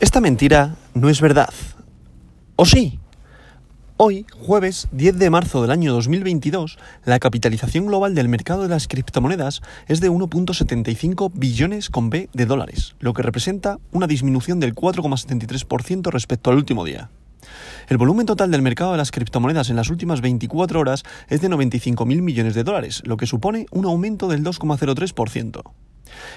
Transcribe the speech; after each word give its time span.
Esta 0.00 0.20
mentira 0.20 0.76
no 0.94 1.08
es 1.08 1.20
verdad. 1.20 1.52
¿O 2.54 2.66
sí? 2.66 3.00
Hoy, 3.96 4.26
jueves 4.30 4.86
10 4.92 5.18
de 5.18 5.28
marzo 5.28 5.60
del 5.60 5.72
año 5.72 5.92
2022, 5.92 6.78
la 7.04 7.18
capitalización 7.18 7.86
global 7.86 8.14
del 8.14 8.28
mercado 8.28 8.62
de 8.62 8.68
las 8.68 8.86
criptomonedas 8.86 9.60
es 9.88 10.00
de 10.00 10.08
1.75 10.08 11.32
billones 11.34 11.90
con 11.90 12.10
B 12.10 12.28
de 12.32 12.46
dólares, 12.46 12.94
lo 13.00 13.12
que 13.12 13.22
representa 13.22 13.80
una 13.90 14.06
disminución 14.06 14.60
del 14.60 14.72
4,73% 14.72 16.12
respecto 16.12 16.50
al 16.50 16.58
último 16.58 16.84
día. 16.84 17.10
El 17.88 17.98
volumen 17.98 18.26
total 18.26 18.52
del 18.52 18.62
mercado 18.62 18.92
de 18.92 18.98
las 18.98 19.10
criptomonedas 19.10 19.68
en 19.68 19.74
las 19.74 19.90
últimas 19.90 20.20
24 20.20 20.78
horas 20.78 21.02
es 21.28 21.40
de 21.40 21.48
95.000 21.48 22.22
millones 22.22 22.54
de 22.54 22.62
dólares, 22.62 23.02
lo 23.04 23.16
que 23.16 23.26
supone 23.26 23.66
un 23.72 23.84
aumento 23.84 24.28
del 24.28 24.44
2,03%. 24.44 25.62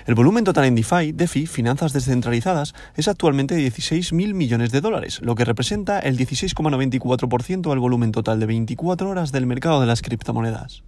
El 0.06 0.16
volumen 0.16 0.44
total 0.44 0.66
en 0.66 0.76
DeFi, 0.76 1.12
DeFi, 1.12 1.48
finanzas 1.48 1.94
descentralizadas, 1.94 2.74
es 2.96 3.08
actualmente 3.08 3.56
de 3.56 3.68
16.000 3.68 4.34
millones 4.34 4.72
de 4.72 4.82
dólares, 4.82 5.20
lo 5.22 5.36
que 5.36 5.46
representa 5.46 6.00
el 6.00 6.18
16,94% 6.18 7.70
del 7.70 7.80
volumen 7.80 8.12
total 8.12 8.40
de 8.40 8.46
24 8.46 9.10
horas 9.10 9.32
del 9.32 9.46
mercado 9.46 9.82
de 9.82 9.88
las 9.88 10.02
criptomonedas. 10.02 10.84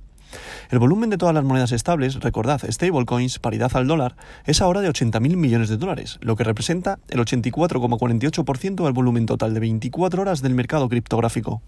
El 0.69 0.79
volumen 0.79 1.09
de 1.09 1.17
todas 1.17 1.35
las 1.35 1.43
monedas 1.43 1.71
estables, 1.71 2.19
recordad, 2.19 2.61
stablecoins, 2.67 3.39
paridad 3.39 3.71
al 3.75 3.87
dólar, 3.87 4.15
es 4.45 4.61
ahora 4.61 4.81
de 4.81 4.89
80.000 4.89 5.35
millones 5.35 5.69
de 5.69 5.77
dólares, 5.77 6.17
lo 6.21 6.35
que 6.35 6.43
representa 6.43 6.99
el 7.09 7.19
84,48% 7.19 8.83
del 8.83 8.93
volumen 8.93 9.25
total 9.25 9.53
de 9.53 9.59
24 9.59 10.21
horas 10.21 10.41
del 10.41 10.55
mercado 10.55 10.89
criptográfico. 10.89 11.61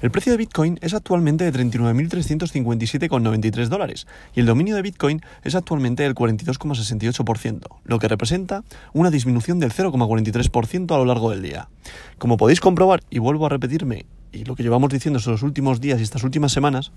El 0.00 0.10
precio 0.10 0.32
de 0.32 0.38
Bitcoin 0.38 0.78
es 0.82 0.94
actualmente 0.94 1.50
de 1.50 1.52
39.357,93 1.52 3.68
dólares 3.68 4.06
y 4.34 4.40
el 4.40 4.46
dominio 4.46 4.76
de 4.76 4.82
Bitcoin 4.82 5.22
es 5.44 5.54
actualmente 5.54 6.02
del 6.02 6.14
42,68%, 6.14 7.60
lo 7.84 7.98
que 7.98 8.08
representa 8.08 8.64
una 8.92 9.10
disminución 9.10 9.58
del 9.58 9.72
0,43% 9.72 10.94
a 10.94 10.98
lo 10.98 11.04
largo 11.04 11.30
del 11.30 11.42
día. 11.42 11.68
Como 12.18 12.36
podéis 12.36 12.60
comprobar, 12.60 13.00
y 13.10 13.18
vuelvo 13.18 13.46
a 13.46 13.48
repetirme, 13.48 14.06
y 14.32 14.44
lo 14.44 14.54
que 14.54 14.62
llevamos 14.62 14.90
diciendo 14.90 15.18
estos 15.18 15.42
últimos 15.42 15.80
días 15.80 16.00
y 16.00 16.02
estas 16.02 16.24
últimas 16.24 16.52
semanas, 16.52 16.92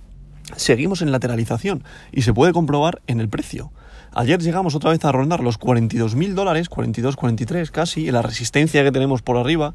seguimos 0.55 1.01
en 1.01 1.11
lateralización 1.11 1.83
y 2.11 2.23
se 2.23 2.33
puede 2.33 2.53
comprobar 2.53 3.01
en 3.07 3.19
el 3.19 3.29
precio. 3.29 3.71
Ayer 4.13 4.41
llegamos 4.41 4.75
otra 4.75 4.91
vez 4.91 5.03
a 5.05 5.11
rondar 5.11 5.39
los 5.39 5.59
42.000 5.59 6.33
dólares, 6.33 6.67
42, 6.67 7.15
43 7.15 7.71
casi, 7.71 8.01
y 8.01 8.11
la 8.11 8.21
resistencia 8.21 8.83
que 8.83 8.91
tenemos 8.91 9.21
por 9.21 9.37
arriba 9.37 9.73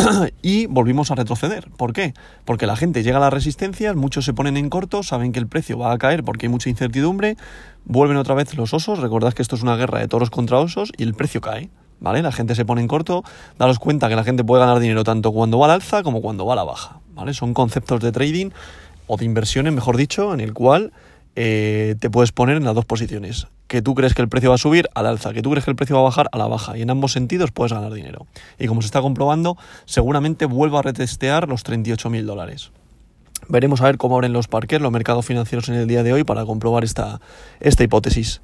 y 0.42 0.66
volvimos 0.66 1.10
a 1.10 1.14
retroceder. 1.14 1.68
¿Por 1.76 1.92
qué? 1.92 2.14
Porque 2.44 2.66
la 2.66 2.76
gente 2.76 3.02
llega 3.02 3.18
a 3.18 3.20
las 3.20 3.32
resistencias, 3.32 3.96
muchos 3.96 4.24
se 4.24 4.34
ponen 4.34 4.56
en 4.56 4.70
corto, 4.70 5.02
saben 5.02 5.32
que 5.32 5.38
el 5.38 5.46
precio 5.46 5.78
va 5.78 5.92
a 5.92 5.98
caer 5.98 6.24
porque 6.24 6.46
hay 6.46 6.50
mucha 6.50 6.70
incertidumbre, 6.70 7.36
vuelven 7.84 8.16
otra 8.16 8.34
vez 8.34 8.54
los 8.56 8.74
osos, 8.74 8.98
recordad 8.98 9.32
que 9.32 9.42
esto 9.42 9.56
es 9.56 9.62
una 9.62 9.76
guerra 9.76 9.98
de 9.98 10.08
toros 10.08 10.30
contra 10.30 10.58
osos 10.58 10.92
y 10.96 11.02
el 11.02 11.14
precio 11.14 11.40
cae. 11.40 11.70
¿Vale? 12.02 12.22
La 12.22 12.32
gente 12.32 12.54
se 12.54 12.64
pone 12.64 12.80
en 12.80 12.88
corto, 12.88 13.24
daros 13.58 13.78
cuenta 13.78 14.08
que 14.08 14.16
la 14.16 14.24
gente 14.24 14.42
puede 14.42 14.60
ganar 14.60 14.78
dinero 14.78 15.04
tanto 15.04 15.32
cuando 15.32 15.58
va 15.58 15.66
al 15.66 15.72
alza 15.72 16.02
como 16.02 16.22
cuando 16.22 16.46
va 16.46 16.54
a 16.54 16.56
la 16.56 16.64
baja. 16.64 17.00
¿Vale? 17.14 17.34
Son 17.34 17.52
conceptos 17.52 18.00
de 18.00 18.10
trading 18.10 18.50
o 19.06 19.18
de 19.18 19.26
inversiones, 19.26 19.74
mejor 19.74 19.98
dicho, 19.98 20.32
en 20.32 20.40
el 20.40 20.54
cual 20.54 20.92
eh, 21.36 21.96
te 21.98 22.10
puedes 22.10 22.32
poner 22.32 22.56
en 22.56 22.64
las 22.64 22.74
dos 22.74 22.84
posiciones. 22.84 23.48
Que 23.66 23.82
tú 23.82 23.94
crees 23.94 24.14
que 24.14 24.22
el 24.22 24.28
precio 24.28 24.50
va 24.50 24.56
a 24.56 24.58
subir 24.58 24.88
al 24.94 25.06
alza, 25.06 25.32
que 25.32 25.42
tú 25.42 25.50
crees 25.50 25.64
que 25.64 25.70
el 25.70 25.76
precio 25.76 25.94
va 25.96 26.02
a 26.02 26.04
bajar 26.04 26.28
a 26.32 26.38
la 26.38 26.46
baja. 26.46 26.76
Y 26.76 26.82
en 26.82 26.90
ambos 26.90 27.12
sentidos 27.12 27.52
puedes 27.52 27.72
ganar 27.72 27.92
dinero. 27.92 28.26
Y 28.58 28.66
como 28.66 28.82
se 28.82 28.86
está 28.86 29.00
comprobando, 29.00 29.56
seguramente 29.84 30.44
vuelvo 30.46 30.78
a 30.78 30.82
retestear 30.82 31.48
los 31.48 31.64
38.000 31.64 32.24
dólares. 32.24 32.72
Veremos 33.48 33.80
a 33.80 33.84
ver 33.84 33.96
cómo 33.96 34.16
abren 34.16 34.32
los 34.32 34.48
parques, 34.48 34.80
los 34.80 34.92
mercados 34.92 35.24
financieros 35.24 35.68
en 35.68 35.76
el 35.76 35.86
día 35.86 36.02
de 36.02 36.12
hoy 36.12 36.24
para 36.24 36.44
comprobar 36.44 36.84
esta, 36.84 37.20
esta 37.60 37.84
hipótesis. 37.84 38.42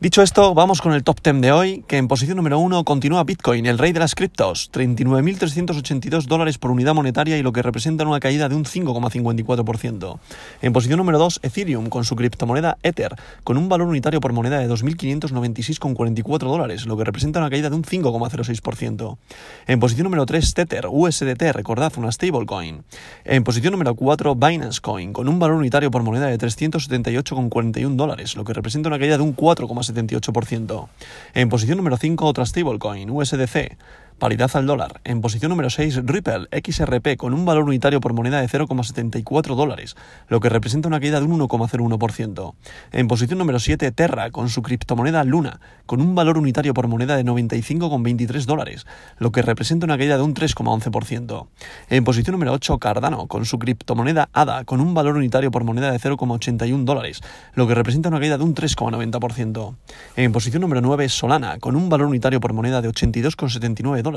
Dicho 0.00 0.22
esto, 0.22 0.54
vamos 0.54 0.80
con 0.80 0.94
el 0.94 1.04
top 1.04 1.20
10 1.22 1.42
de 1.42 1.52
hoy, 1.52 1.84
que 1.86 1.98
en 1.98 2.08
posición 2.08 2.38
número 2.38 2.58
1 2.58 2.84
continúa 2.84 3.22
Bitcoin, 3.22 3.66
el 3.66 3.76
rey 3.76 3.92
de 3.92 4.00
las 4.00 4.14
criptos, 4.14 4.72
39.382 4.72 6.24
dólares 6.24 6.56
por 6.56 6.70
unidad 6.70 6.94
monetaria 6.94 7.36
y 7.36 7.42
lo 7.42 7.52
que 7.52 7.60
representa 7.60 8.06
una 8.06 8.18
caída 8.18 8.48
de 8.48 8.54
un 8.54 8.64
5,54%. 8.64 10.18
En 10.62 10.72
posición 10.72 10.96
número 10.96 11.18
2, 11.18 11.40
Ethereum, 11.42 11.90
con 11.90 12.04
su 12.04 12.16
criptomoneda 12.16 12.78
Ether, 12.82 13.14
con 13.44 13.58
un 13.58 13.68
valor 13.68 13.88
unitario 13.88 14.20
por 14.20 14.32
moneda 14.32 14.58
de 14.58 14.70
2.596,44 14.70 16.38
dólares, 16.38 16.86
lo 16.86 16.96
que 16.96 17.04
representa 17.04 17.40
una 17.40 17.50
caída 17.50 17.68
de 17.68 17.76
un 17.76 17.82
5,06%. 17.82 19.18
En 19.66 19.80
posición 19.80 20.04
número 20.04 20.24
3, 20.24 20.54
Tether, 20.54 20.86
USDT, 20.90 21.42
recordad, 21.52 21.92
una 21.98 22.10
stablecoin. 22.10 22.84
En 23.26 23.44
posición 23.44 23.72
número 23.72 23.94
4, 23.94 24.34
Binance 24.34 24.80
Coin, 24.80 25.12
con 25.12 25.28
un 25.28 25.38
valor 25.38 25.56
unitario 25.56 25.90
por 25.90 26.02
moneda 26.02 26.28
de 26.28 26.38
378,41 26.38 27.96
dólares, 27.96 28.34
lo 28.34 28.44
que 28.44 28.54
representa 28.54 28.88
una 28.88 28.98
caída 28.98 29.18
de 29.18 29.24
un 29.24 29.36
4,6%. 29.36 29.89
78%. 29.94 30.88
En 31.34 31.48
posición 31.48 31.76
número 31.76 31.96
5, 31.96 32.26
otra 32.26 32.46
stablecoin, 32.46 33.10
USDC, 33.10 33.76
paridad 34.20 34.50
al 34.54 34.66
dólar. 34.66 35.00
En 35.02 35.20
posición 35.20 35.48
número 35.48 35.70
6, 35.70 36.02
Ripple 36.04 36.46
XRP 36.52 37.16
con 37.16 37.34
un 37.34 37.44
valor 37.44 37.64
unitario 37.64 38.00
por 38.00 38.12
moneda 38.12 38.40
de 38.40 38.48
0,74 38.48 39.56
dólares, 39.56 39.96
lo 40.28 40.38
que 40.38 40.48
representa 40.48 40.86
una 40.86 41.00
caída 41.00 41.18
de 41.18 41.26
un 41.26 41.40
1,01%. 41.40 42.54
En 42.92 43.08
posición 43.08 43.38
número 43.38 43.58
7, 43.58 43.90
Terra 43.90 44.30
con 44.30 44.48
su 44.48 44.62
criptomoneda 44.62 45.24
Luna 45.24 45.60
con 45.86 46.00
un 46.00 46.14
valor 46.14 46.38
unitario 46.38 46.74
por 46.74 46.86
moneda 46.86 47.16
de 47.16 47.24
95,23 47.24 48.44
dólares, 48.44 48.86
lo 49.18 49.32
que 49.32 49.42
representa 49.42 49.86
una 49.86 49.98
caída 49.98 50.18
de 50.18 50.22
un 50.22 50.34
3,11%. 50.34 51.48
En 51.88 52.04
posición 52.04 52.34
número 52.34 52.52
8, 52.52 52.78
Cardano 52.78 53.26
con 53.26 53.46
su 53.46 53.58
criptomoneda 53.58 54.28
ADA 54.32 54.64
con 54.64 54.80
un 54.80 54.94
valor 54.94 55.16
unitario 55.16 55.50
por 55.50 55.64
moneda 55.64 55.90
de 55.90 55.98
0,81 55.98 56.84
dólares, 56.84 57.22
lo 57.54 57.66
que 57.66 57.74
representa 57.74 58.10
una 58.10 58.20
caída 58.20 58.36
de 58.38 58.44
un 58.44 58.54
3,90%. 58.54 59.74
En 60.16 60.32
posición 60.32 60.60
número 60.60 60.82
9, 60.82 61.08
Solana 61.08 61.58
con 61.58 61.74
un 61.74 61.88
valor 61.88 62.06
unitario 62.06 62.38
por 62.38 62.52
moneda 62.52 62.82
de 62.82 62.90
82,79 62.90 64.02
dólares 64.02 64.09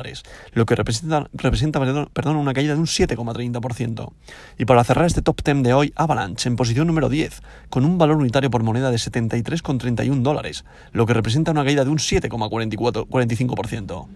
lo 0.54 0.66
que 0.66 0.76
representa, 0.76 1.28
representa 1.34 1.80
perdón, 2.14 2.38
una 2.38 2.54
caída 2.54 2.74
de 2.74 2.80
un 2.80 2.86
7,30%. 2.86 4.12
Y 4.58 4.66
para 4.66 4.84
cerrar 4.84 5.06
este 5.06 5.22
top 5.22 5.42
10 5.44 5.64
de 5.64 5.74
hoy, 5.74 5.94
Avalanche 5.96 6.50
en 6.50 6.56
posición 6.56 6.88
número 6.88 7.09
10, 7.09 7.42
con 7.70 7.86
un 7.86 7.98
valor 7.98 8.18
unitario 8.18 8.50
por 8.50 8.64
moneda 8.64 8.92
de 8.92 8.98
73,31 8.98 10.22
dólares, 10.22 10.66
lo 10.92 11.06
que 11.06 11.14
representa 11.14 11.52
una 11.52 11.64
caída 11.64 11.84
de 11.84 11.92
un 11.92 11.98
7,45%. 11.98 14.08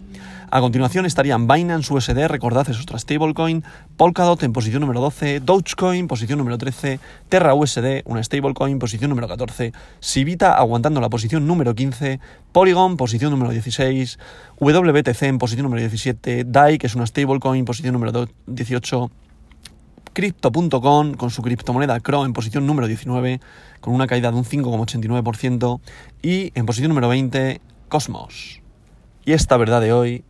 A 0.49 0.61
continuación 0.61 1.05
estarían 1.05 1.45
Binance 1.45 1.93
USD, 1.93 2.25
recordad 2.29 2.69
es 2.69 2.79
otra 2.79 2.97
stablecoin, 2.97 3.65
Polkadot 3.97 4.41
en 4.43 4.53
posición 4.53 4.79
número 4.79 5.01
12, 5.01 5.41
Dogecoin 5.41 6.07
posición 6.07 6.39
número 6.39 6.57
13, 6.57 7.01
Terra 7.27 7.53
USD, 7.53 8.03
una 8.05 8.23
stablecoin, 8.23 8.79
posición 8.79 9.09
número 9.09 9.27
14, 9.27 9.73
Sivita 9.99 10.57
aguantando 10.57 11.01
la 11.01 11.09
posición 11.09 11.45
número 11.47 11.75
15, 11.75 12.21
Polygon 12.53 12.95
posición 12.95 13.31
número 13.31 13.51
16, 13.51 14.19
WTC 14.61 15.23
en 15.23 15.37
posición 15.37 15.63
número 15.63 15.81
17, 15.81 16.45
DAI 16.45 16.77
que 16.77 16.87
es 16.87 16.95
una 16.95 17.05
stablecoin, 17.05 17.65
posición 17.65 17.91
número 17.91 18.29
18, 18.45 19.11
Crypto.com 20.13 21.15
con 21.15 21.29
su 21.29 21.41
criptomoneda 21.41 21.99
CRO 21.99 22.25
en 22.25 22.31
posición 22.31 22.65
número 22.65 22.87
19 22.87 23.41
con 23.81 23.93
una 23.93 24.07
caída 24.07 24.31
de 24.31 24.37
un 24.37 24.45
5,89% 24.45 25.81
y 26.21 26.53
en 26.55 26.65
posición 26.65 26.87
número 26.87 27.09
20 27.09 27.59
Cosmos. 27.89 28.61
Y 29.25 29.33
esta 29.33 29.57
verdad 29.57 29.81
de 29.81 29.91
hoy 29.91 30.23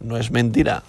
no 0.00 0.16
es 0.16 0.30
mentira. 0.30 0.82